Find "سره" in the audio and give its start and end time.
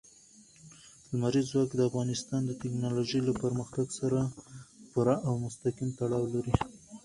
3.99-4.19